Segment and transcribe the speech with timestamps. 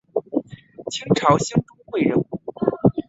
[0.89, 2.25] 清朝兴中会人物。